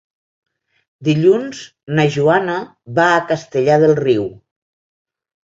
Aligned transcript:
Dilluns 1.07 1.59
na 1.99 2.05
Joana 2.15 2.57
va 3.01 3.07
a 3.11 3.21
Castellar 3.35 3.79
del 3.85 3.95
Riu. 4.03 4.27